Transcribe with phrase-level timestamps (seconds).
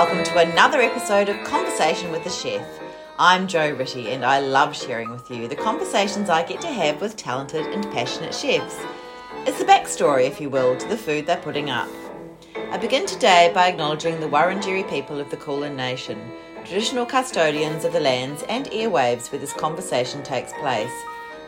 [0.00, 2.66] welcome to another episode of Conversation with the Chef.
[3.18, 7.02] I'm Jo Rittey, and I love sharing with you the conversations I get to have
[7.02, 8.78] with talented and passionate chefs.
[9.46, 11.90] It's the backstory, if you will, to the food they're putting up.
[12.70, 16.18] I begin today by acknowledging the Wurundjeri people of the Kulin Nation,
[16.64, 20.90] traditional custodians of the lands and airwaves where this conversation takes place,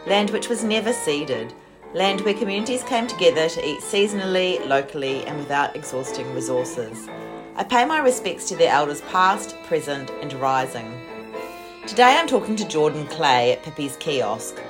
[0.07, 1.55] land which was never ceded,
[1.95, 7.09] land where communities came together to eat seasonally, locally, and without exhausting resources.
[7.63, 10.93] I pay my respects to their elders past, present, and rising.
[11.87, 14.61] Today I'm talking to Jordan Clay at Pipi's Kiosk.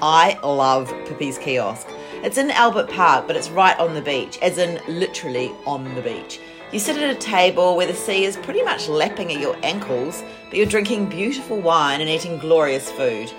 [0.00, 1.86] I love Pipi's Kiosk.
[2.24, 6.00] It's in Albert Park, but it's right on the beach, as in literally on the
[6.00, 6.40] beach.
[6.72, 10.24] You sit at a table where the sea is pretty much lapping at your ankles,
[10.48, 13.30] but you're drinking beautiful wine and eating glorious food.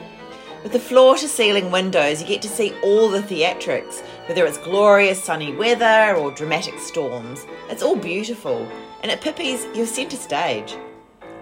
[0.61, 4.59] With the floor to ceiling windows, you get to see all the theatrics, whether it's
[4.59, 7.47] glorious sunny weather or dramatic storms.
[7.67, 8.69] It's all beautiful,
[9.01, 10.75] and at Pipi's, you're centre stage.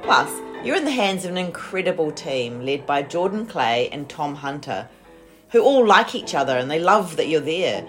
[0.01, 0.31] Plus,
[0.63, 4.89] you're in the hands of an incredible team led by Jordan Clay and Tom Hunter,
[5.49, 7.87] who all like each other and they love that you're there.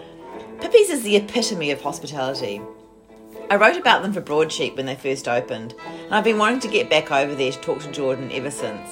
[0.58, 2.60] Pipi's is the epitome of hospitality.
[3.50, 5.74] I wrote about them for Broadsheet when they first opened,
[6.04, 8.88] and I've been wanting to get back over there to talk to Jordan ever since.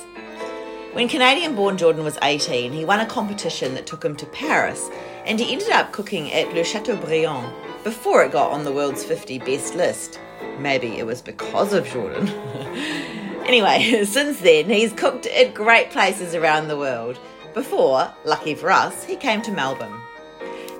[0.94, 4.90] When Canadian born Jordan was 18, he won a competition that took him to Paris,
[5.26, 7.52] and he ended up cooking at Le Chateaubriand
[7.84, 10.18] before it got on the world's 50 best list.
[10.58, 12.28] Maybe it was because of Jordan.
[13.46, 17.18] anyway, since then, he's cooked at great places around the world.
[17.54, 20.00] Before, lucky for us, he came to Melbourne.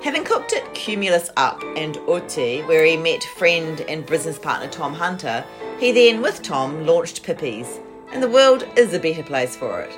[0.03, 4.93] Having cooked at Cumulus Up and Ôter, where he met friend and business partner Tom
[4.93, 5.43] Hunter,
[5.77, 7.79] he then, with Tom, launched Pipi's
[8.11, 9.97] and the world is a better place for it.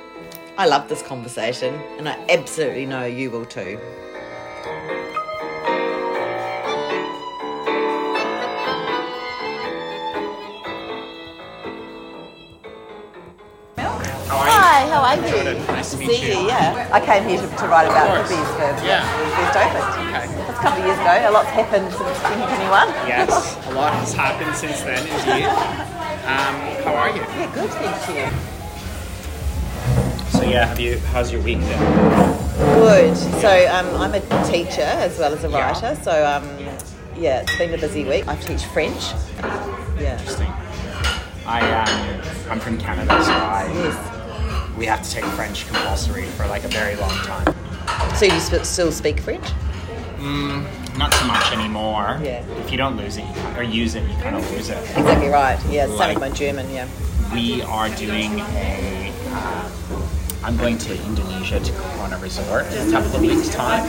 [0.58, 3.78] I love this conversation, and I absolutely know you will too.
[15.02, 15.58] How are you?
[15.66, 16.38] Nice to meet see you.
[16.42, 16.46] you.
[16.46, 18.24] Yeah, I came here to, to write about.
[18.24, 19.02] Pipi's for Yeah.
[19.02, 19.86] when we first opened.
[20.14, 20.26] Okay.
[20.46, 21.10] That's a couple of years ago.
[21.26, 22.88] A lot's happened since 2021.
[23.10, 25.50] Yes, a lot has happened since then, indeed.
[26.22, 26.54] Um,
[26.84, 27.16] how are you?
[27.20, 27.68] yeah, good.
[27.70, 28.30] Thank you.
[30.38, 30.98] So yeah, have you?
[31.10, 31.78] How's your week been?
[32.78, 33.16] Good.
[33.16, 35.72] So um, I'm a teacher as well as a Yeah.
[35.72, 36.00] writer.
[36.04, 36.48] So um,
[37.20, 38.28] yeah, it's been a busy week.
[38.28, 39.02] I teach French.
[39.98, 40.12] Yeah.
[40.12, 40.46] Interesting.
[41.44, 44.11] I um, I'm from Canada, so I Yes.
[44.82, 47.54] We have to take French compulsory for like a very long time.
[48.16, 49.44] So you sp- still speak French?
[50.98, 52.18] Not so much anymore.
[52.20, 52.44] Yeah.
[52.58, 53.24] If you don't lose it,
[53.56, 54.78] or use it, you kind of lose it.
[54.98, 55.56] Exactly right.
[55.70, 55.86] Yeah.
[55.86, 56.68] Same Like- with my German.
[56.74, 56.88] Yeah.
[57.32, 59.12] We are doing a.
[59.30, 59.70] Uh,
[60.42, 63.84] I'm going to Indonesia to go on a resort in a couple of weeks' time,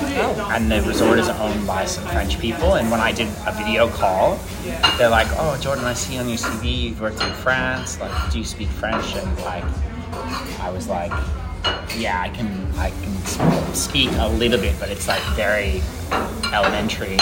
[0.54, 2.76] and the resort is owned by some French people.
[2.76, 4.38] And when I did a video call,
[5.00, 8.00] they're like, "Oh, Jordan, I see on your CV you've worked in France.
[8.00, 9.66] Like, do you speak French?" And like,
[10.60, 11.12] I was like,
[11.98, 12.72] "Yeah, I can.
[12.78, 15.82] I can speak a little bit, but it's like very
[16.54, 17.18] elementary."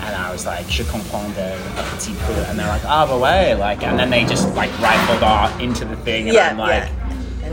[0.00, 3.20] And I was like, "Je comprends de un petit peu," and they're like, "Ah, but
[3.20, 6.50] way!" Like, and then they just like rifled off into the thing, and yeah.
[6.50, 6.84] I'm like.
[6.84, 6.94] yeah.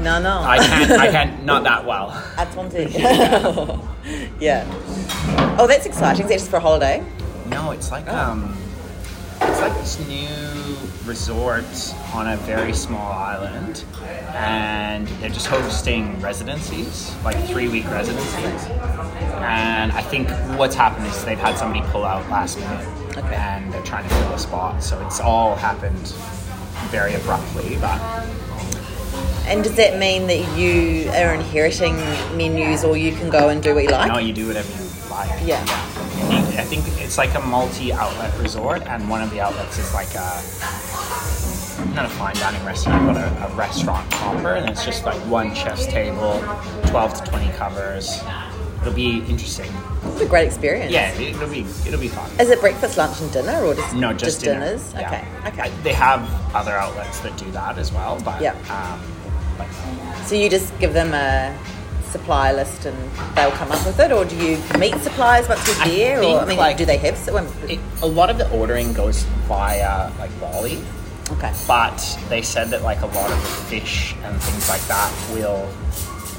[0.02, 0.42] No, no.
[0.42, 2.12] I can't, I can't, not that well.
[2.38, 2.94] Attendez.
[4.40, 4.66] yeah.
[5.58, 6.26] Oh, that's exciting.
[6.26, 7.02] Is that just for a holiday?
[7.48, 8.56] No, it's like um,
[9.42, 13.84] it's like this new resort on a very small island,
[14.34, 18.66] and they're just hosting residencies, like three week residencies.
[19.42, 23.36] And I think what's happened is they've had somebody pull out last minute, Okay.
[23.36, 24.84] and they're trying to fill a spot.
[24.84, 26.14] So it's all happened
[26.90, 28.00] very abruptly, but
[29.48, 31.96] And does that mean that you are inheriting
[32.36, 34.12] menus, or you can go and do what you like?
[34.12, 35.30] No, you do whatever you like.
[35.46, 35.62] Yeah.
[35.64, 36.05] You-
[36.58, 40.42] I think it's like a multi-outlet resort, and one of the outlets is like a
[41.94, 45.54] not a fine dining restaurant, but a, a restaurant proper, and it's just like one
[45.54, 46.40] chef's table,
[46.88, 48.22] twelve to twenty covers.
[48.82, 49.72] It'll be interesting.
[50.06, 50.92] It's a great experience.
[50.92, 52.30] Yeah, it'll be it'll be fun.
[52.40, 54.60] Is it breakfast, lunch, and dinner, or just No, just, dinner.
[54.60, 54.94] dinners?
[54.94, 55.08] Yeah.
[55.08, 55.62] Okay.
[55.64, 55.72] Okay.
[55.84, 56.22] They have
[56.56, 58.54] other outlets that do that as well, but Yeah.
[58.70, 59.02] um,
[59.60, 59.70] like,
[60.26, 61.56] So you just give them a
[62.18, 62.98] supply list and
[63.36, 66.24] they'll come up with it, or do you meet suppliers once you're there?
[66.24, 67.18] or I mean, like- do they have
[67.70, 70.78] it, a lot of the ordering goes via like Wally.
[71.32, 71.52] Okay.
[71.68, 71.98] but
[72.30, 75.68] they said that like a lot of the fish and things like that will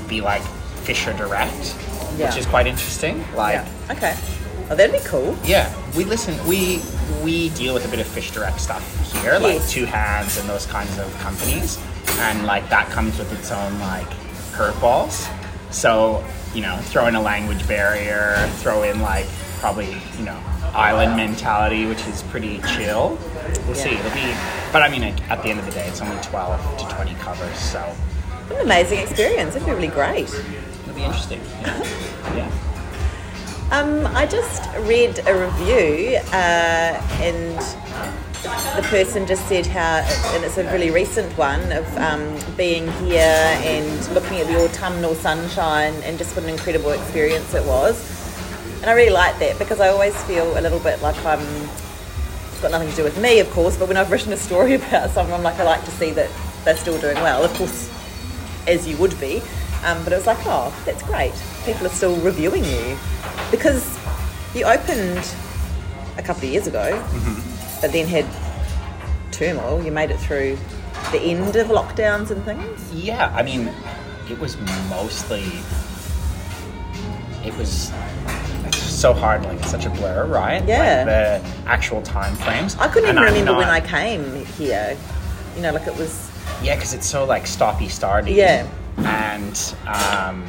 [0.09, 0.43] be like
[0.87, 1.75] Fisher Direct,
[2.17, 2.27] Yeah.
[2.29, 3.25] which is quite interesting.
[3.35, 3.95] Like, Yeah.
[3.95, 4.15] Okay.
[4.71, 5.37] Oh, that'd be cool.
[5.45, 6.35] yeah, we listen.
[6.47, 6.81] We
[7.25, 8.85] we deal with a bit of Fish Direct stuff
[9.21, 11.79] here, like Two Hands and those kinds of companies,
[12.21, 14.09] and like that comes with its own like
[14.57, 15.27] curveballs.
[15.77, 16.25] So
[16.55, 19.27] you know, throw in a language barrier, throw in like
[19.61, 20.39] probably you know
[20.75, 23.19] island mentality, which is pretty chill.
[23.67, 23.85] we'll Yeah.
[23.85, 23.91] see.
[23.91, 24.35] It'll be,
[24.73, 27.59] but I mean, at the end of the day, it's only 12 to 20 covers,
[27.59, 29.55] so What an amazing experience.
[29.55, 30.29] It'd be really great.
[30.33, 31.41] it'll be interesting.
[31.61, 31.85] Yeah.
[32.37, 32.51] yeah.
[33.71, 37.59] Um, I just read a review uh, and
[38.77, 39.99] the person just said how,
[40.35, 45.15] and it's a really recent one, of um, being here and looking at the autumnal
[45.15, 48.15] sunshine and just what an incredible experience it was.
[48.81, 52.61] And I really like that because I always feel a little bit like I'm, it's
[52.61, 55.11] got nothing to do with me, of course, but when I've written a story about
[55.11, 56.31] someone, like I like to see that
[56.65, 57.45] they're still doing well.
[57.45, 57.91] Of course,
[58.67, 59.43] as you would be.
[59.85, 61.33] Um, but it was like, oh, that's great.
[61.65, 62.99] People are still reviewing you
[63.51, 63.99] because
[64.55, 65.35] you opened
[66.19, 66.97] a couple of years ago,
[67.81, 68.27] but then had
[69.33, 69.83] turmoil.
[69.83, 70.59] You made it through
[71.13, 72.93] the end of lockdowns and things.
[72.93, 73.71] Yeah, I mean,
[74.31, 74.57] it was
[74.89, 75.45] mostly.
[77.45, 77.93] It was
[78.73, 80.65] so hard, like it's such a blur, right?
[80.67, 81.05] Yeah.
[81.05, 82.77] Like the actual time frames.
[82.77, 84.97] I couldn't even remember when I came here.
[85.55, 86.31] You know, like it was.
[86.63, 88.35] Yeah, because it's so like stoppy starty.
[88.35, 88.69] Yeah.
[88.99, 90.45] And um,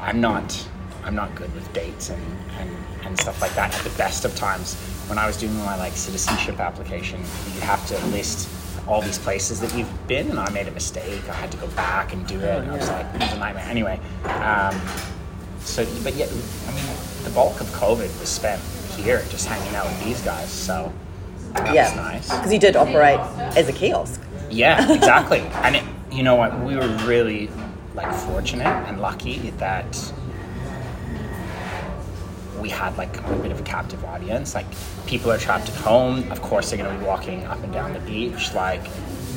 [0.00, 0.68] I'm not
[1.04, 2.22] I'm not good with dates and,
[2.58, 2.70] and,
[3.04, 3.74] and stuff like that.
[3.74, 4.76] At the best of times,
[5.08, 7.20] when I was doing my like citizenship application,
[7.54, 8.48] you have to list
[8.86, 11.28] all these places that you've been, and I made a mistake.
[11.28, 12.62] I had to go back and do it.
[12.62, 13.66] and I was like, it was a nightmare.
[13.68, 14.80] Anyway, um,
[15.60, 16.84] so but yeah, I mean,
[17.24, 18.60] the bulk of COVID was spent
[18.96, 20.50] here, just hanging out with these guys.
[20.50, 20.92] So
[21.52, 21.88] that yeah.
[21.88, 22.36] was nice.
[22.36, 23.20] Because you did operate
[23.56, 24.20] as a kiosk.
[24.50, 25.40] Yeah, exactly.
[25.40, 26.58] and it, you know what?
[26.60, 27.50] We were really
[27.94, 30.12] like fortunate and lucky that
[32.60, 34.54] we had like a bit of a captive audience.
[34.54, 34.66] Like
[35.06, 36.30] people are trapped at home.
[36.30, 38.52] Of course, they're going to be walking up and down the beach.
[38.54, 38.82] Like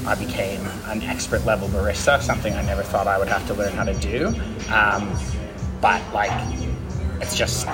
[0.06, 3.74] I became an expert level barista, something I never thought I would have to learn
[3.74, 4.28] how to do.
[4.74, 5.16] Um,
[5.80, 6.32] but like,
[7.22, 7.68] it's just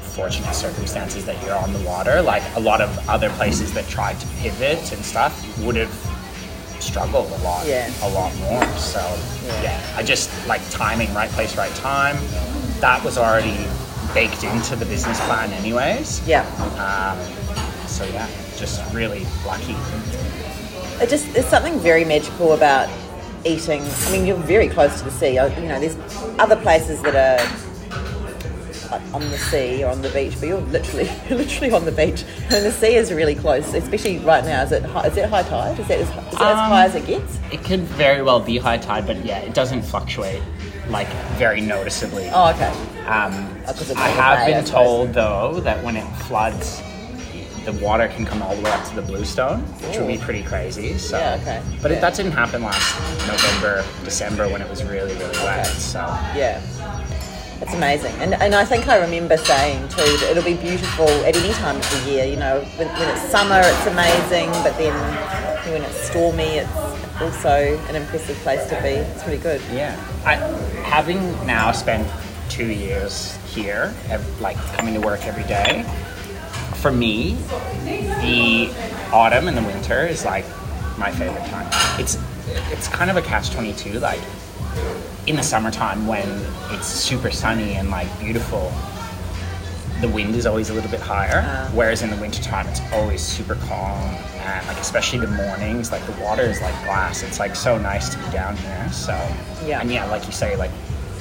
[0.00, 2.20] fortunate circumstances that you're on the water.
[2.22, 5.92] Like a lot of other places that tried to pivot and stuff would have
[6.80, 7.90] struggled a lot, Yeah.
[8.02, 8.66] a lot more.
[8.76, 9.00] So
[9.46, 9.62] Yeah.
[9.62, 9.94] yeah.
[9.96, 12.16] I just like timing, right place, right time.
[12.80, 13.56] That was already
[14.14, 16.26] baked into the business plan, anyways.
[16.26, 16.42] Yeah.
[16.78, 17.18] Um,
[17.86, 19.76] so yeah, just really lucky.
[21.02, 22.88] It just there's something very magical about
[23.44, 23.82] eating.
[23.82, 25.34] I mean, you're very close to the sea.
[25.34, 25.96] You know, there's
[26.38, 27.68] other places that are
[28.90, 31.92] like on the sea or on the beach, but you're literally you're literally on the
[31.92, 33.72] beach, and the sea is really close.
[33.74, 34.62] Especially right now.
[34.62, 35.78] Is it high, is it high tide?
[35.78, 37.38] Is that as, is that as Um, high as it gets?
[37.50, 40.42] It could very well be high tide, but yeah, it doesn't fluctuate
[40.88, 42.28] like very noticeably.
[42.32, 42.72] Oh, okay.
[43.06, 43.34] Um,
[43.96, 46.82] I have been told though that when it floods,
[47.64, 50.42] the water can come all the way up to the Bluestone, which would be pretty
[50.42, 50.98] crazy.
[50.98, 51.62] So, Yeah, okay.
[51.80, 51.98] but Yeah.
[51.98, 55.66] it, that didn't happen last November, December when it was really, really wet.
[55.66, 56.00] So,
[56.34, 56.60] Yeah.
[57.60, 58.12] It's amazing.
[58.16, 61.76] And, and I think I remember saying too that it'll be beautiful at any time
[61.76, 62.24] of the year.
[62.24, 64.92] You know, when, when it's summer, it's amazing, but then
[65.70, 68.88] when it's stormy, it's also an impressive place to be.
[68.88, 69.60] It's really good.
[69.72, 69.94] yeah,
[70.26, 70.34] I,
[70.82, 72.04] having now spent
[72.52, 73.94] two years here,
[74.40, 75.84] like coming to work every day,
[76.76, 77.32] for me,
[78.20, 78.70] the
[79.10, 80.44] autumn and the winter is like
[80.98, 81.66] my favorite time.
[81.98, 82.18] It's
[82.70, 83.98] it's kind of a catch twenty two.
[84.00, 84.20] Like
[85.26, 86.28] in the summertime when
[86.70, 88.70] it's super sunny and like beautiful,
[90.02, 91.42] the wind is always a little bit higher.
[91.46, 91.70] Ah.
[91.72, 93.98] Whereas in the wintertime it's always super calm
[94.44, 97.22] and like especially the mornings, like the water is like glass.
[97.22, 98.88] It's like so nice to be down here.
[98.92, 99.12] So
[99.64, 99.80] Yeah.
[99.80, 100.72] and yeah, like you say, like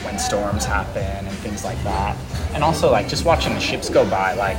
[0.03, 2.17] when storms happen and things like that.
[2.53, 4.57] And also like just watching the ships go by, like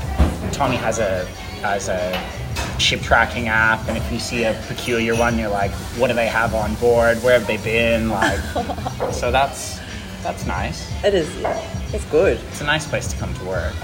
[0.53, 1.25] Tommy has a
[1.63, 6.09] has a ship tracking app and if you see a peculiar one you're like, what
[6.09, 7.23] do they have on board?
[7.23, 8.09] Where have they been?
[8.09, 8.41] Like
[9.13, 9.81] so that's
[10.23, 10.91] that's nice.
[11.05, 11.59] It is, yeah.
[11.93, 12.39] It's good.
[12.49, 13.75] It's a nice place to come to work.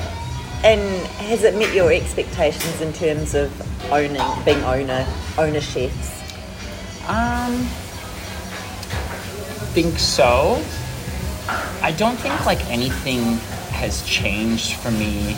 [0.65, 0.81] And
[1.19, 3.53] has it met your expectations in terms of
[3.93, 6.19] owning, being owner, owner chefs?
[7.09, 7.55] Um,
[9.73, 10.63] think so.
[11.83, 13.39] I don't think like anything
[13.71, 15.35] has changed for me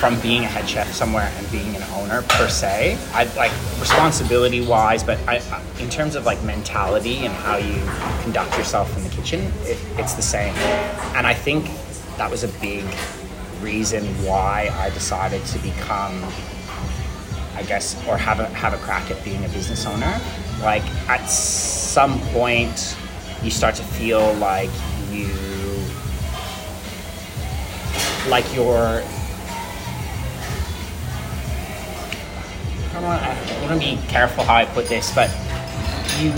[0.00, 2.98] from being a head chef somewhere and being an owner per se.
[3.12, 5.40] I like responsibility wise, but I,
[5.78, 7.74] in terms of like mentality and how you
[8.22, 10.54] conduct yourself in the kitchen, it, it's the same.
[11.16, 11.70] And I think
[12.16, 12.84] that was a big
[13.60, 16.22] reason why I decided to become
[17.56, 20.20] I guess, or have a have a crack at being a business owner.
[20.60, 22.96] Like at some point,
[23.42, 24.70] you start to feel like
[28.28, 29.02] like want.
[32.94, 35.30] I want to be careful how I put this, but
[36.20, 36.32] you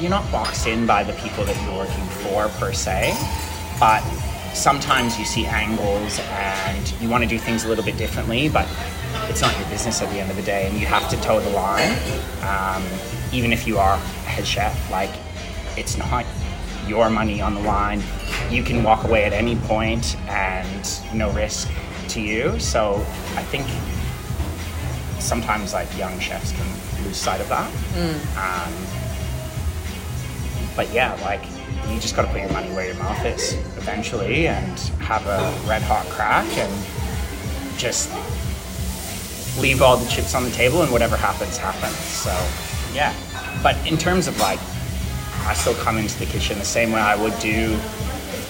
[0.00, 3.14] you're not boxed in by the people that you're working for per se,
[3.78, 4.00] but
[4.52, 8.66] sometimes you see angles and you want to do things a little bit differently, but
[9.28, 11.40] it's not your business at the end of the day, and you have to toe
[11.40, 11.92] the line.
[12.42, 12.82] Um,
[13.32, 15.10] even if you are a head chef, like
[15.76, 16.26] it's not
[16.88, 18.02] your money on the line.
[18.50, 21.70] You can walk away at any point and no risk
[22.08, 22.58] to you.
[22.58, 22.96] So
[23.36, 23.66] I think
[25.20, 26.66] sometimes like young chefs can
[27.04, 27.70] lose sight of that.
[28.36, 28.72] Um,
[30.76, 31.42] but yeah, like
[31.90, 35.54] you just got to put your money where your mouth is eventually and have a
[35.68, 36.72] red hot crack and
[37.78, 38.10] just
[39.60, 41.96] leave all the chips on the table and whatever happens happens.
[41.96, 42.30] So
[42.94, 43.14] yeah,
[43.62, 44.58] but in terms of like,
[45.46, 47.78] I still come into the kitchen the same way I would do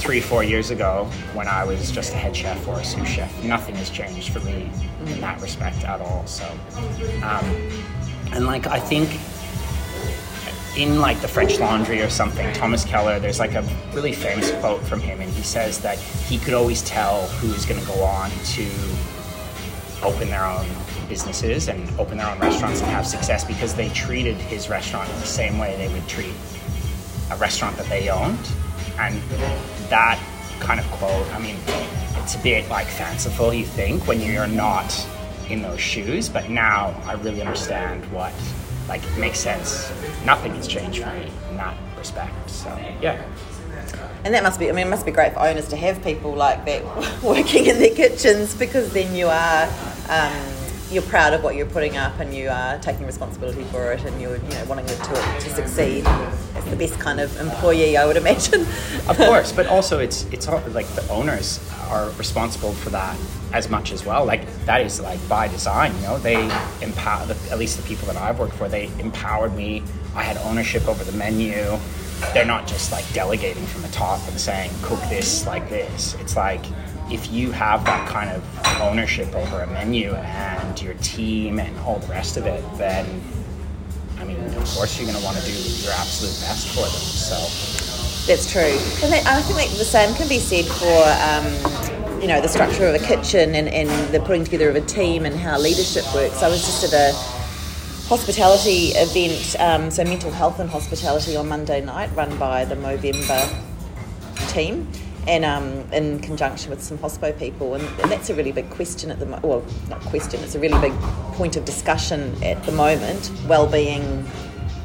[0.03, 3.45] three, four years ago when I was just a head chef or a sous chef.
[3.45, 4.69] Nothing has changed for me
[5.07, 6.27] in that respect at all.
[6.27, 6.45] So,
[7.23, 7.45] um,
[8.33, 9.09] and like I think
[10.77, 14.83] in like the French Laundry or something, Thomas Keller, there's like a really famous quote
[14.83, 18.31] from him, and he says that he could always tell who's going to go on
[18.31, 18.69] to
[20.03, 20.67] open their own
[21.09, 25.27] businesses and open their own restaurants and have success because they treated his restaurant the
[25.27, 26.35] same way they would treat
[27.31, 28.39] a restaurant that they owned.
[28.99, 29.21] And
[29.89, 30.21] that
[30.61, 31.57] kind of quote, I mean,
[32.17, 35.07] it's a bit like fanciful, you think, when you're not
[35.49, 38.33] in those shoes, but now I really understand what,
[38.89, 39.91] like, it makes sense.
[40.25, 42.49] Nothing has changed for me in that respect.
[42.49, 42.69] So,
[43.01, 43.23] yeah.
[44.25, 46.33] And that must be, I mean, it must be great for owners to have people
[46.33, 49.65] like that working in their kitchens because then you are,
[50.09, 50.62] um,
[50.93, 54.21] you're proud of what you're putting up and you are taking responsibility for it and
[54.21, 56.05] you're, you know, wanting it to, to succeed.
[56.55, 58.63] It's the best kind of employee, I would imagine.
[59.09, 63.19] of course, but also it's it's all, like the owners are responsible for that
[63.53, 64.27] as much as well.
[64.27, 66.19] Like that is like by design, you know.
[66.19, 66.45] They
[66.83, 68.69] empower at least the people that I've worked for.
[68.69, 69.83] They empowered me.
[70.15, 71.79] I had ownership over the menu.
[72.35, 76.15] They're not just like delegating from the top and saying cook this like this.
[76.21, 76.65] It's like
[77.13, 78.43] if you have that kind of
[78.81, 83.23] ownership over a menu and your team and all the rest of it, then
[84.19, 86.91] I mean, of course you're going to want to do your absolute best for them.
[86.91, 87.83] So.
[88.27, 88.79] That's true.
[89.03, 92.95] And I think the same can be said for, um, you know, the structure of
[92.95, 96.43] a kitchen and, and the putting together of a team and how leadership works.
[96.43, 97.17] I was just at a
[98.07, 103.49] hospitality event, um, so mental health and hospitality on Monday night, run by the Movember
[104.53, 104.87] team.
[105.29, 109.11] And um, in conjunction with some hospo people, and, and that's a really big question
[109.11, 109.45] at the moment.
[109.45, 110.43] Well, not question.
[110.43, 110.93] It's a really big
[111.35, 113.31] point of discussion at the moment.
[113.47, 114.27] Well-being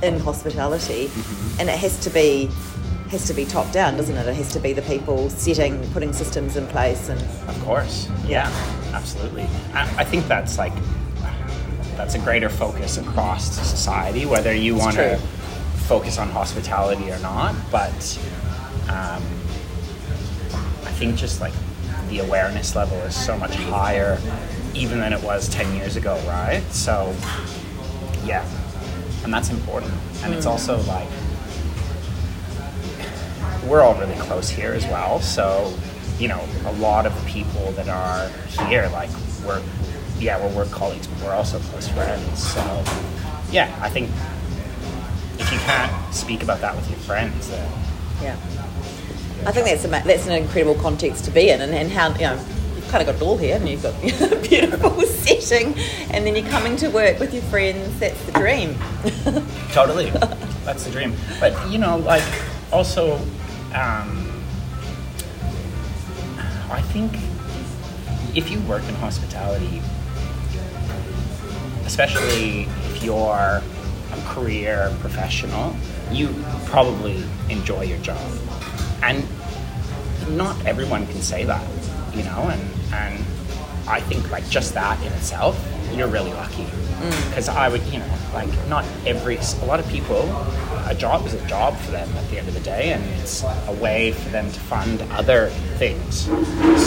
[0.04, 1.60] in hospitality, mm-hmm.
[1.60, 2.52] and it has to be
[3.10, 4.28] has to be top down, doesn't it?
[4.28, 8.48] It has to be the people setting, putting systems in place, and of course, yeah,
[8.94, 9.48] absolutely.
[9.74, 10.74] I, I think that's like
[11.96, 15.18] that's a greater focus across society, whether you want to
[15.88, 17.56] focus on hospitality or not.
[17.72, 18.20] But
[18.90, 19.24] um,
[20.98, 21.54] think just like
[22.10, 24.20] the awareness level is so much higher,
[24.74, 26.62] even than it was ten years ago, right?
[26.72, 27.16] So,
[28.26, 28.46] yeah,
[29.24, 29.92] and that's important.
[30.24, 30.38] And mm.
[30.38, 31.08] it's also like
[33.68, 35.20] we're all really close here as well.
[35.20, 35.74] So,
[36.20, 38.30] you know, a lot of people that are
[38.68, 39.10] here, like,
[39.46, 39.62] we're,
[40.20, 42.52] yeah, we're work colleagues, but we're also close friends.
[42.54, 42.84] So,
[43.52, 44.10] yeah, I think
[45.40, 47.72] if you can't speak about that with your friends, then.
[48.22, 48.36] Yeah.
[49.46, 52.22] I think that's a, that's an incredible context to be in, and, and how, you
[52.22, 52.34] know,
[52.76, 53.94] you've kind of got it all here, and you've got
[54.32, 55.76] a beautiful setting,
[56.12, 58.00] and then you're coming to work with your friends.
[58.00, 58.76] That's the dream.
[59.72, 60.10] totally,
[60.66, 61.16] that's the dream.
[61.40, 62.24] But you know, like
[62.72, 63.16] also
[63.74, 64.28] um,
[66.70, 67.14] I think
[68.36, 69.82] if you work in hospitality,
[71.86, 73.62] especially if you're
[74.12, 75.76] a career professional,
[76.12, 76.34] you
[76.66, 78.20] probably enjoy your job.
[79.04, 79.26] And
[80.36, 81.66] not everyone can say that,
[82.16, 82.62] you know, and,
[82.94, 83.20] and
[83.88, 85.58] I think like just that in itself,
[85.94, 86.66] you're really lucky.
[87.30, 87.56] Because mm.
[87.56, 90.24] I would, you know, like not every, a lot of people
[90.90, 93.44] a job is a job for them at the end of the day, and it's
[93.44, 96.30] a way for them to fund other things.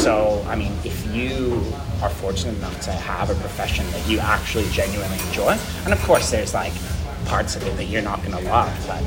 [0.02, 1.62] So, I mean, if you
[2.02, 6.30] are fortunate enough to have a profession that you actually genuinely enjoy, and of course,
[6.30, 6.72] there's like
[7.26, 9.04] parts of it that you're not going to love, but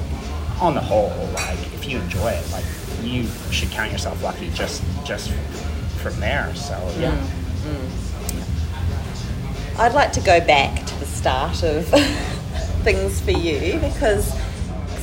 [0.61, 2.65] on the whole, like if you enjoy it, like
[3.05, 5.31] you should count yourself lucky just just
[6.01, 6.53] from there.
[6.55, 7.11] So, yeah.
[7.11, 7.27] Mm,
[7.75, 8.03] mm.
[9.79, 11.87] I'd like to go back to the start of
[12.83, 14.33] things for you because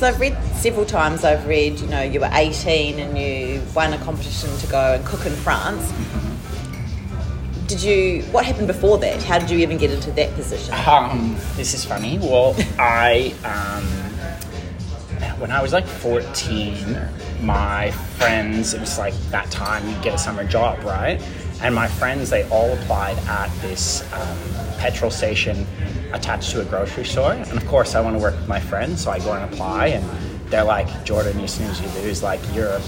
[0.01, 1.23] because I've read several times.
[1.23, 5.05] I've read, you know, you were 18 and you won a competition to go and
[5.05, 5.93] cook in France.
[7.67, 8.23] Did you?
[8.31, 9.21] What happened before that?
[9.23, 10.73] How did you even get into that position?
[10.87, 12.17] Um, this is funny.
[12.17, 13.87] Well, I um,
[15.41, 16.97] when I was like 14,
[17.41, 18.75] my friends.
[18.75, 21.19] It was like that time you get a summer job, right?
[21.63, 24.37] And my friends, they all applied at this um,
[24.77, 25.65] petrol station
[26.13, 27.33] attached to a grocery store.
[27.33, 29.87] And of course, I want to work with my friends, so I go and apply.
[29.87, 30.05] And
[30.51, 32.79] they're like, Jordan, as soon as you lose, like you're,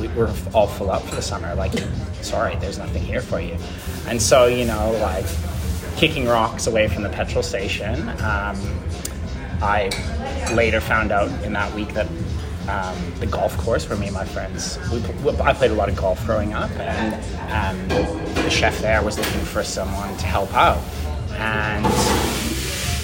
[0.00, 1.52] we- we're all full up for the summer.
[1.56, 1.72] Like,
[2.22, 3.56] sorry, there's nothing here for you.
[4.06, 5.26] And so, you know, like
[5.96, 8.08] kicking rocks away from the petrol station.
[8.20, 8.56] Um,
[9.62, 9.90] I
[10.54, 12.06] later found out in that week that
[12.68, 15.88] um, the golf course where me and my friends, we, we- I played a lot
[15.88, 17.14] of golf growing up, and
[17.52, 17.88] um,
[18.34, 20.78] the chef there was looking for someone to help out.
[21.32, 21.84] And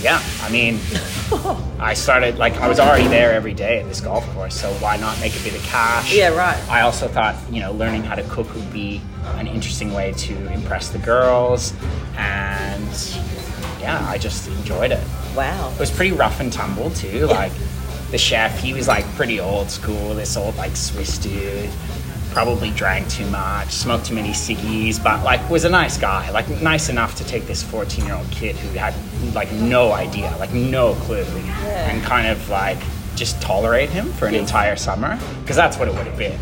[0.00, 0.78] yeah, I mean,
[1.80, 4.96] I started like I was already there every day at this golf course, so why
[4.96, 6.14] not make a bit of cash?
[6.14, 6.56] Yeah, right.
[6.68, 9.00] I also thought, you know, learning how to cook would be
[9.36, 11.72] an interesting way to impress the girls,
[12.16, 12.84] and
[13.80, 15.02] yeah, I just enjoyed it.
[15.38, 15.71] Wow.
[15.73, 17.28] It was pretty rough and tumble too.
[17.28, 17.52] Like
[18.11, 20.12] the chef, he was like pretty old school.
[20.14, 21.71] This old like Swiss dude.
[22.33, 26.28] Probably drank too much, smoked too many ciggies, but like was a nice guy.
[26.30, 28.95] Like nice enough to take this 14 year old kid who had
[29.33, 32.78] like no idea, like no clue, and kind of like
[33.14, 36.40] just tolerate him for an entire summer because that's what it would have been.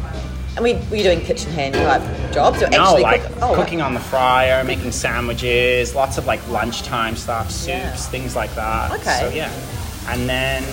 [0.56, 3.54] And we were you doing kitchen hand type jobs or No, actually like cook- oh,
[3.54, 7.94] cooking on the fryer, making sandwiches, lots of like lunchtime stuff, soups, Yeah.
[7.94, 8.90] things like that.
[8.92, 9.18] Okay.
[9.20, 9.50] So yeah,
[10.08, 10.64] and then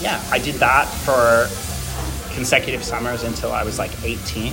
[0.00, 1.48] yeah, I did that for
[2.34, 4.52] consecutive summers until I was like 18,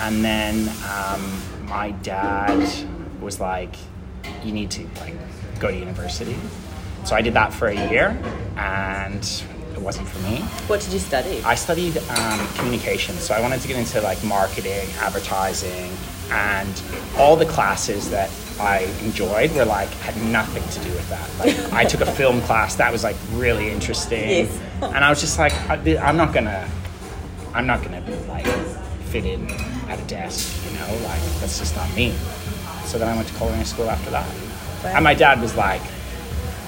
[0.00, 2.66] and then um, my dad
[3.20, 3.74] was like,
[4.42, 5.14] "You need to like
[5.60, 6.36] go to university."
[7.04, 8.16] So I did that for a year,
[8.56, 9.22] and
[9.76, 10.38] it wasn't for me.
[10.68, 11.42] What did you study?
[11.44, 15.92] I studied um, communications, so I wanted to get into like marketing, advertising,
[16.30, 16.82] and
[17.18, 21.28] all the classes that I enjoyed were like had nothing to do with that.
[21.38, 24.60] Like I took a film class that was like really interesting, Yes.
[24.82, 26.68] and I was just like, I, I'm not gonna,
[27.54, 28.46] I'm not gonna like
[29.10, 29.48] fit in
[29.90, 32.14] at a desk, you know, like that's just not me.
[32.86, 34.26] So then I went to culinary school after that,
[34.86, 35.82] and my dad was like,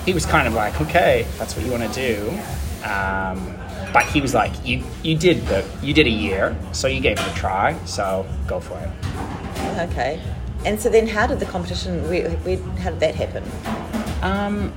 [0.04, 2.38] he was kind of like, okay, that's what you want to do.
[2.84, 3.54] Um,
[3.92, 7.18] but he was like, you you did the you did a year, so you gave
[7.18, 8.90] it a try, so go for it.
[9.90, 10.20] Okay.
[10.64, 13.44] And so then how did the competition, where, where, how did that happen?
[14.22, 14.72] Um,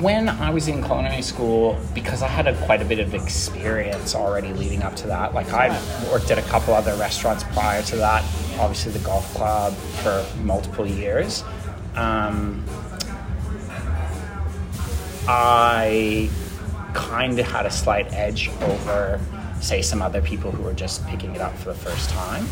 [0.00, 4.14] when I was in culinary school, because I had a, quite a bit of experience
[4.14, 5.68] already leading up to that, like I
[6.10, 8.24] worked at a couple other restaurants prior to that,
[8.58, 11.44] obviously the golf club for multiple years.
[11.94, 12.64] Um,
[15.28, 16.28] I
[16.94, 19.20] kind of had a slight edge over,
[19.60, 22.46] say, some other people who were just picking it up for the first time.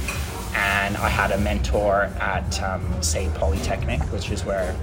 [0.55, 4.74] And I had a mentor at, um, SAIT Polytechnic, which is where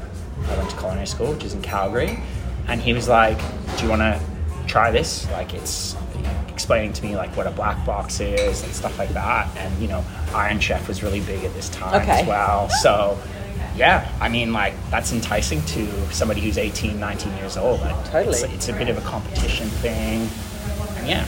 [0.49, 2.19] I went to culinary school, which is in Calgary.
[2.67, 3.37] And he was like,
[3.77, 4.19] Do you want to
[4.67, 5.29] try this?
[5.31, 5.95] Like, it's
[6.49, 9.47] explaining to me like what a black box is and stuff like that.
[9.57, 12.21] And, you know, Iron Chef was really big at this time Okay.
[12.21, 12.69] as well.
[12.69, 13.19] So,
[13.75, 17.81] yeah, I mean, like, that's enticing to somebody who's 18, 19 years old.
[17.81, 18.37] Like, Totally.
[18.37, 20.29] It's, it's a bit of a competition thing.
[20.97, 21.25] And yeah,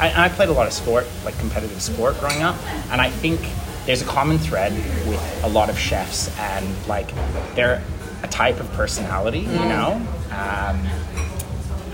[0.00, 2.56] I, I played a lot of sport, like competitive sport growing up.
[2.90, 3.40] And I think
[3.86, 4.72] there's a common thread
[5.08, 7.12] with a lot of chefs and like
[7.54, 7.82] they're
[8.22, 10.00] a type of personality, you know?
[10.30, 10.86] Um,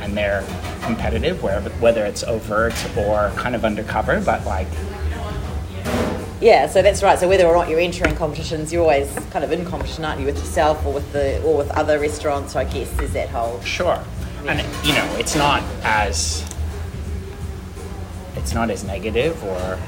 [0.01, 0.45] and they're
[0.83, 4.69] competitive, wherever, whether it's overt or kind of undercover, but like,
[6.45, 7.19] Yeah, so that's right.
[7.19, 10.27] So whether or not you're entering competitions, you're always kind of in competition, aren't you,
[10.27, 12.53] with yourself or with the or with other restaurants?
[12.53, 13.99] So I guess is that whole Sure.
[14.47, 16.45] And you know, it's not as
[18.37, 19.79] it's not as negative or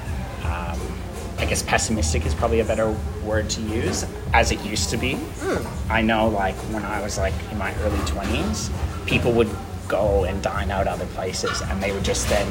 [0.49, 0.81] um,
[1.37, 5.19] I guess pessimistic is probably a better word to use as it used to be.
[5.90, 8.71] I know like when I was like in my early 20s,
[9.05, 9.51] people would
[9.88, 12.47] go and dine out other places and they would just then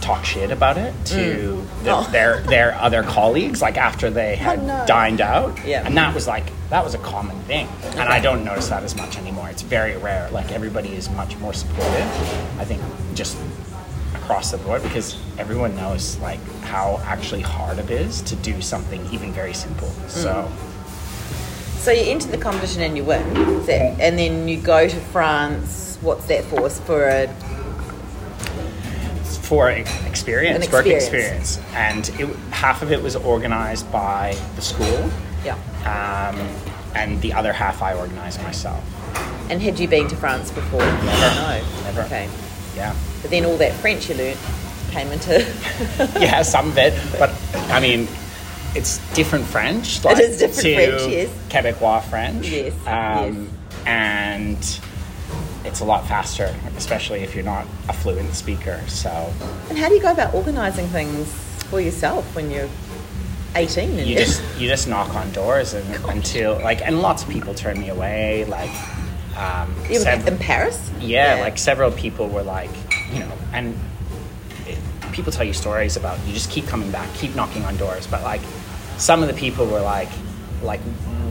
[0.00, 1.84] talk shit about it to mm.
[1.84, 2.08] the, Oh.
[2.10, 4.84] their their other colleagues like after they oh, had no.
[4.86, 5.84] dined out Yeah.
[5.86, 8.94] and that was like that was a common thing and i don't notice that as
[8.94, 12.08] much anymore it's very rare like everybody is much more supportive
[12.58, 12.80] i think
[13.14, 13.36] just
[14.14, 19.00] across the board because everyone knows like how actually hard it is to do something
[19.12, 20.10] even very simple mm.
[20.10, 20.50] so
[21.78, 23.22] So you enter the competition and you win,
[24.00, 25.96] and then you go to France.
[26.02, 26.68] What's that for?
[26.68, 27.26] For a
[29.48, 31.56] for ex- experience, An work experience.
[31.56, 35.10] experience, and it, half of it was organized by the school,
[35.42, 35.54] yeah.
[35.88, 36.36] um,
[36.94, 38.84] and the other half I organized myself.
[39.50, 40.80] And had you been to France before?
[40.80, 41.34] Never.
[41.34, 41.62] No.
[41.84, 42.02] Never.
[42.02, 42.28] Okay.
[42.76, 44.38] Yeah, But then all that French you learnt
[44.90, 45.40] came into.
[46.20, 47.30] yeah, some of it, but
[47.70, 48.06] I mean,
[48.74, 50.04] it's different French.
[50.04, 51.30] It is different French, yes.
[51.48, 52.48] Quebecois French.
[52.48, 53.48] Yes, um,
[53.86, 54.58] and
[55.64, 58.80] it's a lot faster, especially if you're not a fluent speaker.
[58.88, 59.10] So
[59.68, 61.28] and how do you go about organising things
[61.64, 62.68] for yourself when you're
[63.56, 67.54] 18 you just you just knock on doors and until like and lots of people
[67.54, 68.70] turn me away like
[69.36, 70.90] um You sev- in Paris?
[71.00, 72.70] yeah, like several people were like
[73.12, 73.74] you know and
[74.66, 74.78] it,
[75.12, 78.22] people tell you stories about you just keep coming back keep knocking on doors but
[78.22, 78.42] like
[78.98, 80.08] some of the people were like
[80.62, 80.80] like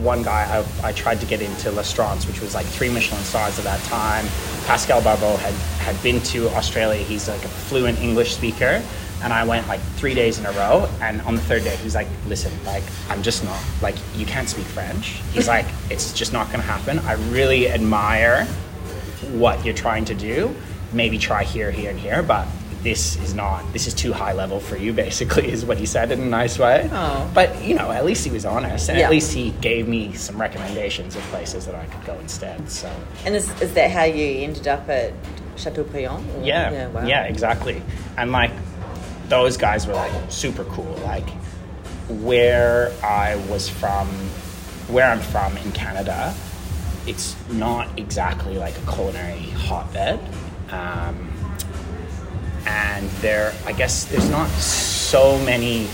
[0.02, 3.58] one guy I, I tried to get into L'Astrance which was like three Michelin stars
[3.58, 4.26] at that time.
[4.66, 7.02] Pascal Barbot had had been to Australia.
[7.02, 8.82] He's like a fluent English speaker.
[9.20, 10.88] And I went like three days in a row.
[11.00, 14.48] And on the third day he's like listen like I'm just not like you can't
[14.48, 15.20] speak French.
[15.32, 16.98] He's like it's just not gonna happen.
[17.00, 18.44] I really admire
[19.32, 20.54] what you're trying to do.
[20.92, 22.46] Maybe try here, here, and here, but
[22.82, 23.70] this is not.
[23.72, 24.92] This is too high level for you.
[24.92, 26.88] Basically, is what he said in a nice way.
[26.92, 27.28] Oh.
[27.34, 29.06] But you know, at least he was honest, and Yeah.
[29.06, 32.70] at least he gave me some recommendations of places that I could go instead.
[32.70, 32.90] So
[33.26, 35.12] And is, is that how you ended up at
[35.56, 36.24] Chateaubriand?
[36.36, 37.04] or- yeah, Yeah, wow.
[37.04, 37.82] yeah, exactly.
[38.16, 38.52] And like
[39.28, 40.98] those guys were like super cool.
[41.04, 41.28] Like
[42.08, 44.06] where I was from,
[44.88, 46.34] where I'm from in Canada,
[47.06, 50.20] it's not exactly like a culinary hotbed.
[50.70, 51.27] Um,
[52.66, 55.88] and there, I guess there's not so many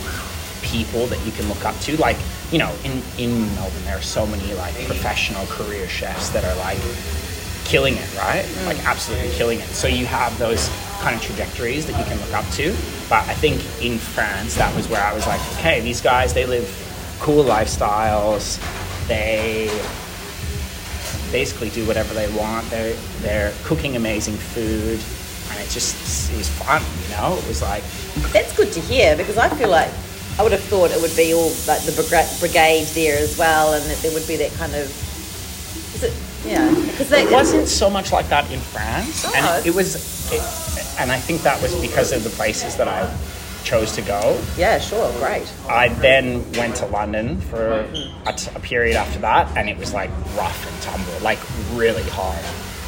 [0.62, 1.96] people that you can look up to.
[1.98, 2.16] Like,
[2.50, 6.56] you know, in, in Melbourne, there are so many like professional career chefs that are
[6.56, 6.78] like
[7.64, 8.44] killing it, right?
[8.44, 8.66] Mm.
[8.66, 9.68] Like absolutely killing it.
[9.68, 10.68] So you have those
[11.00, 12.70] kind of trajectories that you can look up to.
[13.08, 16.46] But I think in France, that was where I was like, okay, these guys, they
[16.46, 16.68] live
[17.20, 18.58] cool lifestyles.
[19.08, 19.68] They
[21.30, 22.68] basically do whatever they want.
[22.70, 25.00] They're they're cooking amazing food,
[25.54, 25.94] and it just
[26.32, 26.82] it was fun.
[27.06, 27.82] You know, it was like
[28.32, 29.90] That's good to hear because I feel like
[30.38, 33.72] I would have thought it would be all like the briga- brigade there as well,
[33.74, 34.86] and that there would be that kind of.
[35.94, 36.12] Is it?
[36.44, 39.94] Yeah, because it wasn't so much like that in France, Oh, and it's- it was,
[40.32, 40.42] it,
[41.00, 43.08] and I think that was because of the places that I
[43.64, 44.38] chose to go.
[44.58, 45.50] Yeah, sure, great.
[45.70, 47.86] I then went to London for
[48.26, 51.38] a, t- a period after that, and it was like rough and tumble, like
[51.72, 52.44] really hard.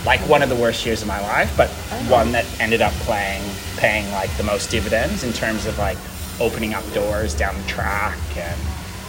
[0.07, 1.69] Like one of the worst years of my life, but
[2.09, 3.43] one that ended up playing,
[3.77, 5.99] paying like the most dividends in terms of like
[6.41, 8.17] opening up doors down the track.
[8.37, 8.59] And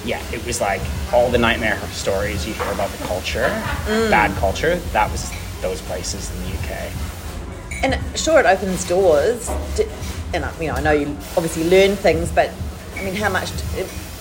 [0.03, 0.81] yeah, it was like
[1.13, 3.47] all the nightmare stories you hear about the culture,
[3.85, 4.09] mm.
[4.09, 5.31] bad culture, that was
[5.61, 6.91] those places in the UK.
[7.83, 9.51] And sure, it opens doors.
[9.75, 9.85] d-
[10.33, 11.07] And I- you know, I know you
[11.37, 12.49] obviously learn things, but
[12.97, 13.51] I mean, how much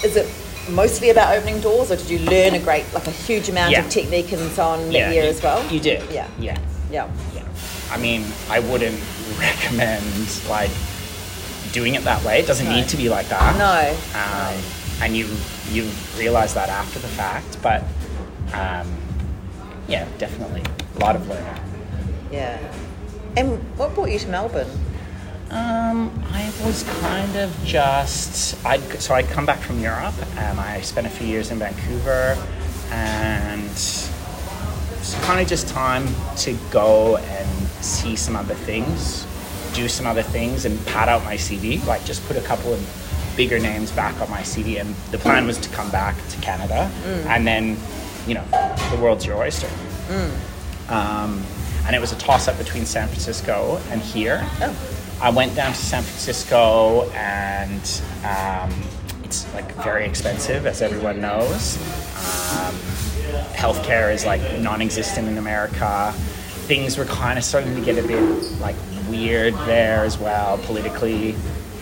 [0.05, 0.27] is it?
[0.69, 3.85] Mostly about opening doors, or did you learn a great, like a huge amount Yeah.
[3.85, 5.65] of technique and so on that yeah, year you, as well?
[5.73, 6.11] You did.
[6.11, 6.29] Yeah.
[6.39, 6.59] Yeah.
[6.91, 7.09] Yeah.
[7.35, 7.43] Yeah.
[7.91, 9.01] I mean, I wouldn't
[9.39, 10.71] recommend like
[11.73, 12.41] doing it that way.
[12.41, 12.75] It doesn't No.
[12.75, 13.57] need to be like that.
[13.57, 13.97] No.
[14.19, 14.63] Um,
[15.03, 15.29] and you
[15.71, 17.83] you realize that after the fact, but
[18.55, 18.89] um,
[19.89, 20.63] yeah, definitely
[20.97, 21.47] a lot of learning.
[22.33, 22.59] Yeah.
[23.37, 24.71] And what brought you to Melbourne?
[25.51, 25.86] Um,
[26.67, 31.11] was kind of just I so I'd come back from Europe and I spent a
[31.11, 32.37] few years in Vancouver
[32.91, 39.29] and it's kind of just time to go and see some other things,
[39.75, 43.33] do some other things and pad out my CV, like just put a couple of
[43.37, 46.91] bigger names back on my CV and the plan was to come back to Canada
[47.05, 47.27] mm.
[47.27, 47.77] and then,
[48.27, 48.45] you know,
[48.91, 49.69] the world's your oyster.
[50.09, 50.91] Mm.
[50.91, 51.47] Um,
[51.87, 54.41] and it was a toss up between San Francisco and here.
[54.61, 54.96] Oh.
[55.21, 58.83] I went down to San Francisco and um,
[59.25, 61.77] it's like very expensive, as everyone knows.
[62.17, 62.75] Um,
[63.55, 66.13] healthcare is like non existent in America.
[66.69, 68.21] Things were kind of starting to get a bit
[68.61, 68.77] like
[69.09, 71.35] weird there as well, politically.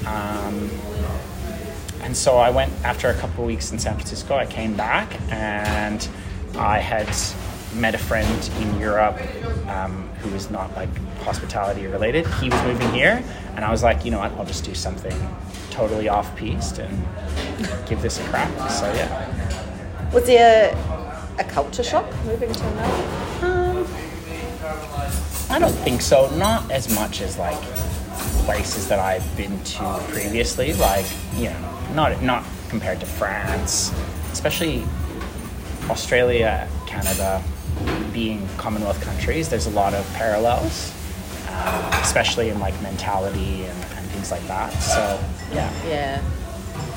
[0.06, 0.70] Um,
[2.02, 4.36] and so I went after a couple of weeks in San Francisco.
[4.36, 6.06] I came back and
[6.56, 7.08] I had
[7.74, 9.18] met a friend in Europe
[9.66, 12.26] um, who was not like hospitality related.
[12.26, 13.22] He was moving here,
[13.54, 14.32] and I was like, you know what?
[14.32, 15.14] I'll just do something
[15.70, 17.06] totally off piste and
[17.86, 18.50] give this a crack.
[18.70, 20.10] So yeah.
[20.12, 20.74] Was there
[21.38, 23.44] a culture shock moving to Melbourne?
[23.44, 23.86] Um,
[25.50, 26.34] I don't think so.
[26.36, 27.60] Not as much as like
[28.46, 30.72] places that I've been to previously.
[30.72, 31.06] Like
[31.36, 33.92] you know, not not compared to France,
[34.32, 34.84] especially
[35.90, 37.42] Australia, Canada,
[38.14, 39.50] being Commonwealth countries.
[39.50, 40.94] There's a lot of parallels,
[41.50, 44.72] um, especially in like mentality and, and things like that.
[44.72, 45.20] So
[45.52, 45.70] yeah.
[45.86, 46.22] Yeah.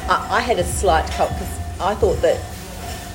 [0.07, 2.39] I, I had a slight cult because I thought that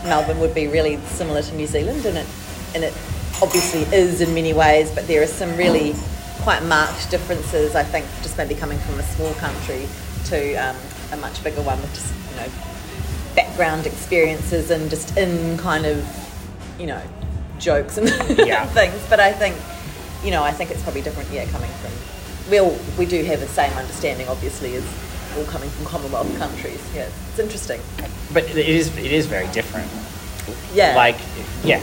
[0.05, 2.27] Melbourne would be really similar to New Zealand, and it
[2.75, 2.93] and it
[3.41, 5.95] obviously is in many ways, but there are some really
[6.43, 7.75] quite marked differences.
[7.75, 9.87] I think just maybe coming from a small country
[10.27, 10.77] to um,
[11.13, 12.49] a much bigger one with just you know
[13.35, 16.05] background experiences and just in kind of
[16.79, 17.01] you know
[17.63, 18.67] jokes and Yeah.
[18.67, 19.01] things.
[19.09, 19.57] But I think
[20.25, 21.31] you know I think it's probably different.
[21.31, 21.93] Yeah, coming from
[22.51, 24.85] well, we do have the same understanding, obviously, as
[25.39, 26.81] all coming from Commonwealth countries.
[26.95, 27.81] Yeah, it's interesting.
[28.35, 29.89] But it is it is very different.
[30.75, 30.95] Yeah.
[30.97, 31.17] Like
[31.65, 31.81] yeah.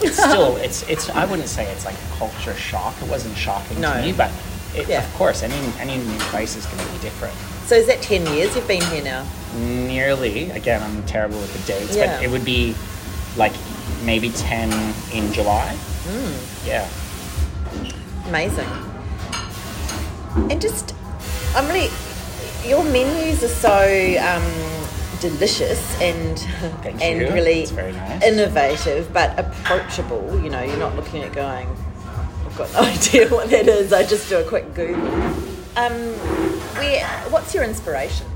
[0.00, 2.94] It's still it's it's I wouldn't say it's like a culture shock.
[3.02, 3.92] It wasn't shocking No.
[3.94, 4.30] to me, but
[4.76, 5.04] it, Yeah.
[5.04, 7.34] of course any any new place is going to be different.
[7.66, 9.24] So is that 10 years you've been here now?
[9.56, 10.50] Nearly.
[10.50, 12.16] Again, I'm terrible with the dates, Yeah.
[12.16, 12.74] but it would be
[13.36, 13.52] like
[14.02, 14.70] maybe 10
[15.12, 15.74] in July.
[16.04, 16.66] Hmm.
[16.66, 16.88] Yeah.
[18.28, 18.68] Amazing.
[20.50, 20.94] And just,
[21.54, 21.90] I'm really,
[22.66, 26.38] your menus are so um, delicious and
[26.82, 27.28] Thank and you.
[27.32, 28.22] really nice.
[28.22, 30.40] innovative, but approachable.
[30.42, 31.68] You know, you're not looking at going,
[32.46, 33.92] I've got no idea what that is.
[33.92, 35.06] I just do a quick Google.
[35.76, 35.92] Um,
[36.76, 38.26] where, what's your inspiration?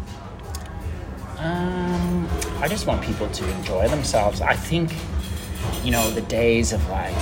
[1.38, 2.26] Um,
[2.60, 4.40] I just want people to enjoy themselves.
[4.40, 4.94] I think,
[5.84, 7.14] you know, the days of like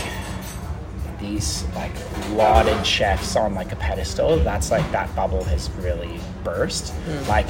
[1.20, 1.92] these like
[2.32, 6.92] lauded chefs on like a pedestal, that's like that bubble has really burst.
[7.28, 7.46] Like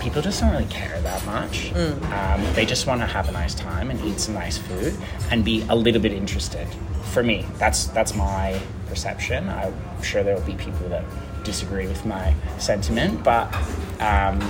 [0.00, 1.72] people just don't really care that much.
[1.74, 4.96] Um, they just want to have a nice time and eat some nice food
[5.30, 6.66] and be a little bit interested.
[7.12, 9.48] For me, that's that's my perception.
[9.48, 11.04] I'm sure there will be people that
[11.44, 13.52] disagree with my sentiment, but
[14.00, 14.40] um,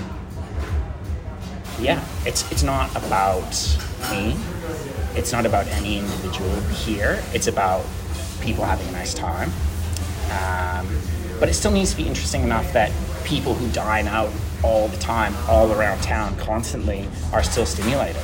[1.80, 3.50] yeah, it's it's not about
[4.10, 4.36] me.
[5.14, 6.50] It's not about any individual
[6.84, 7.22] here.
[7.34, 7.84] It's about
[8.40, 9.50] people having a nice time.
[10.30, 10.88] Um,
[11.38, 12.92] but it still needs to be interesting enough that
[13.24, 14.30] people who dine out
[14.62, 18.22] all the time, all around town, constantly, are still stimulated.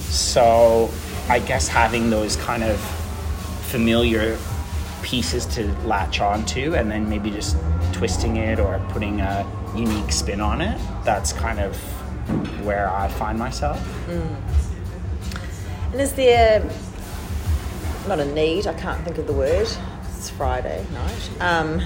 [0.00, 0.90] So
[1.28, 2.78] I guess having those kind of
[3.66, 4.38] familiar
[5.02, 7.56] pieces to latch onto and then maybe just
[7.92, 9.46] twisting it or putting a
[9.76, 11.76] unique spin on it, that's kind of
[12.64, 13.78] where I find myself.
[15.96, 16.62] And is there
[18.06, 18.66] not a need?
[18.66, 19.66] I can't think of the word.
[20.14, 21.30] It's Friday night.
[21.40, 21.80] Um,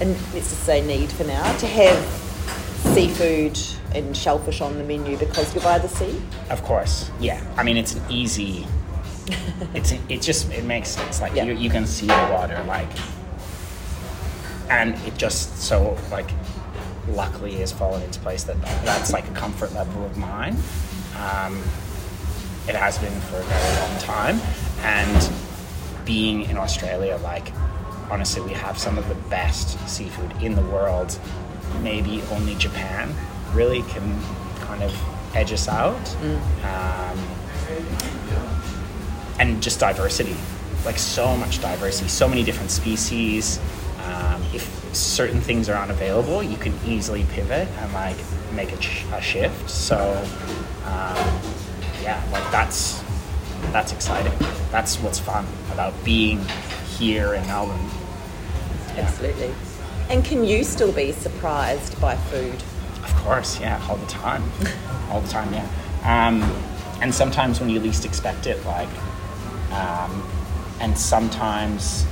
[0.00, 1.98] and let's just say need for now to have
[2.94, 3.58] seafood
[3.92, 6.22] and shellfish on the menu because you're by the sea.
[6.48, 7.44] Of course, yeah.
[7.56, 8.68] I mean, it's an easy.
[9.74, 11.20] It's it just it makes sense.
[11.20, 11.42] Like Yeah.
[11.46, 12.88] you, you can see the water, like,
[14.68, 16.30] and it just so like,
[17.08, 20.56] luckily has fallen into place that that's like a comfort level of mine.
[21.18, 21.60] Um,
[22.68, 24.40] it has been for a very long time,
[24.82, 25.32] and
[26.04, 27.52] being in Australia, like,
[28.10, 31.18] honestly, we have some of the best seafood in the world.
[31.82, 33.14] Maybe only Japan
[33.52, 34.18] really can
[34.60, 34.92] kind of
[35.36, 36.16] edge us out.
[36.64, 37.18] Um,
[39.38, 40.36] and just diversity.
[40.84, 42.08] Like so much diversity.
[42.08, 43.58] So many different species.
[44.06, 48.16] Um, if certain things are unavailable you can easily pivot and like
[48.54, 49.70] make a, sh- a shift.
[49.70, 49.96] So
[50.84, 51.40] um,
[52.10, 53.02] yeah like that's
[53.72, 54.32] that's exciting
[54.70, 56.38] that's what's fun about being
[56.98, 57.90] here in melbourne
[58.96, 59.52] Absolutely.
[60.08, 62.62] And can you still be surprised by food?
[63.04, 64.42] Of course, yeah, all the time,
[65.10, 65.66] all the time, yeah.
[66.02, 66.42] Um,
[67.00, 68.88] and sometimes when you least expect it, like,
[69.72, 70.28] um,
[70.80, 72.06] and sometimes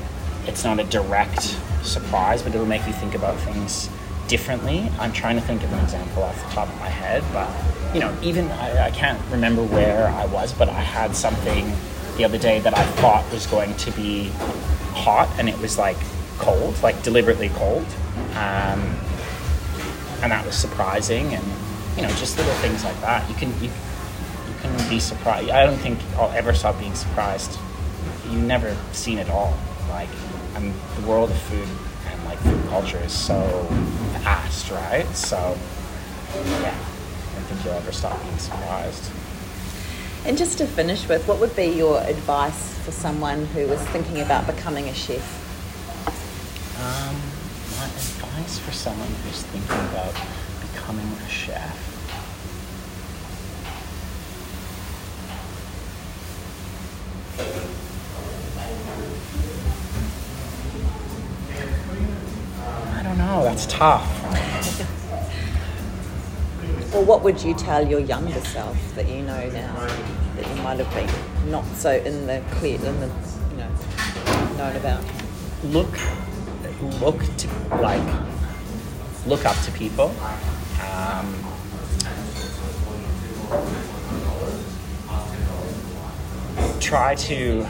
[0.47, 3.91] it's not a direct surprise, but it'll make you think about things
[4.29, 4.91] differently.
[4.99, 7.49] I'm trying to think of an example off the top of my head, but
[7.95, 11.73] you know, even I, I can't remember where I was, but I had something
[12.17, 14.31] the other day that I thought was going to be
[14.93, 15.97] hot, and it was like
[16.39, 17.87] cold, like deliberately cold.
[18.35, 18.99] Um,
[20.23, 21.45] and that was surprising and
[21.97, 25.65] you know just little things like that you can you, you can be surprised i
[25.65, 27.59] don't think i'll ever stop being surprised
[28.31, 29.57] you never seen it all
[29.91, 30.09] like
[30.57, 31.69] and the world of food
[32.45, 33.67] like food culture is so
[34.23, 35.57] vast right so
[36.63, 39.11] yeah i don't think you'll ever stop being surprised
[40.27, 44.21] And just to finish with, what would be your advice for someone who was thinking
[44.21, 45.25] about becoming a chef?
[46.77, 47.17] um,
[47.79, 50.13] my advice for someone who's thinking about
[50.61, 51.77] becoming a chef
[62.95, 63.48] I don't know.
[63.59, 64.23] That's tough.
[66.93, 69.75] well, what would you tell your younger self that you know now
[70.37, 73.11] that you might have been not so in the clear, in the,
[73.51, 73.69] you know,
[74.59, 75.03] known about?
[75.65, 75.91] Look,
[77.01, 77.49] look to
[77.81, 78.01] like,
[79.27, 80.15] look up to people.
[80.81, 81.35] Um,
[86.79, 87.67] try to.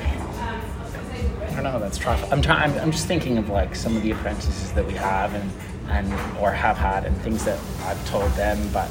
[1.48, 1.79] I don't know.
[1.81, 2.20] That's try.
[2.31, 2.72] I'm trying.
[2.72, 5.51] I'm, I'm just thinking of like some of the apprentices that we have and
[5.88, 8.88] and or have had and things that I've told them, but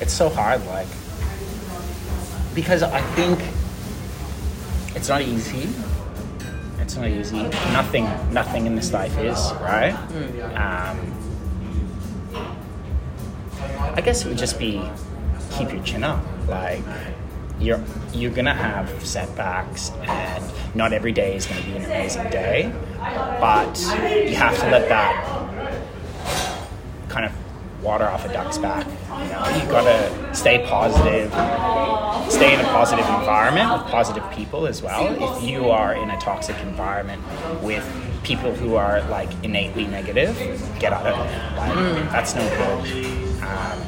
[0.00, 0.64] it's so hard.
[0.66, 0.88] Like
[2.54, 3.38] because I think
[4.96, 5.68] it's not easy.
[6.80, 7.42] It's not easy.
[7.72, 9.94] Nothing, nothing in this life is right.
[10.56, 11.16] Um,
[13.94, 14.82] I guess it would just be
[15.52, 16.24] keep your chin up.
[16.48, 16.82] Like
[17.60, 17.82] you're
[18.12, 22.72] you're gonna have setbacks, and not every day is gonna be an amazing day.
[22.98, 23.78] But
[24.26, 25.39] you have to let that
[27.10, 27.32] kind of
[27.82, 28.86] water off a duck's back.
[28.86, 31.30] You know, you gotta stay positive,
[32.30, 35.36] stay in a positive environment with positive people as well.
[35.36, 37.22] If you are in a toxic environment
[37.62, 37.84] with
[38.22, 40.36] people who are like innately negative,
[40.78, 41.56] get out of it.
[41.56, 42.12] Like mm.
[42.12, 43.42] that's no good.
[43.42, 43.80] Um,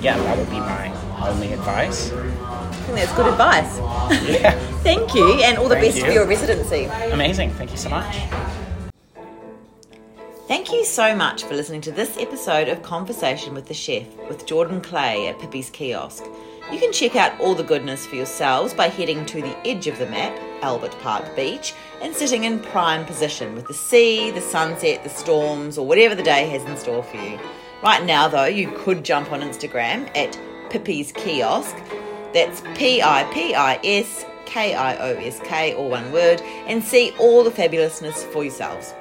[0.00, 0.92] yeah, that would be my
[1.28, 2.12] only advice.
[2.12, 3.78] I think that's good advice.
[4.28, 4.52] Yeah.
[4.82, 6.04] Thank you, and all the Thank best you.
[6.04, 6.84] for your residency.
[7.10, 7.50] Amazing.
[7.50, 8.16] Thank you so much.
[10.46, 14.46] Thank you so much for listening to this episode of Conversation with the Chef with
[14.46, 16.24] Jordan Clay at Pipi's Kiosk.
[16.70, 19.98] You can check out all the goodness for yourselves by heading to the edge of
[19.98, 25.02] the map, Albert Park Beach, and sitting in prime position with the sea, the sunset,
[25.02, 27.40] the storms, or whatever the day has in store for you.
[27.82, 30.38] Right now, though, you could jump on Instagram at
[30.70, 31.74] Pipi's Kiosk.
[32.32, 36.84] That's P I P I S K I O S K, all one word, and
[36.84, 38.94] see all the fabulousness for yourselves.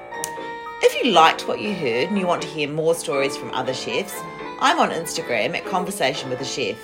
[0.87, 3.73] If you liked what you heard and you want to hear more stories from other
[3.73, 4.13] chefs,
[4.59, 6.77] I'm on Instagram at Conversation with a Chef.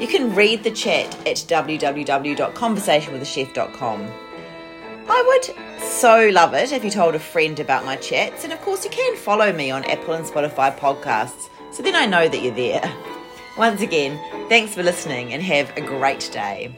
[0.00, 4.10] You can read the chat at www.conversationwithachef.com.
[5.06, 5.44] I would
[5.82, 8.90] so love it if you told a friend about my chats, and of course, you
[8.90, 12.90] can follow me on Apple and Spotify podcasts, so then I know that you're there.
[13.58, 16.74] Once again, thanks for listening and have a great day.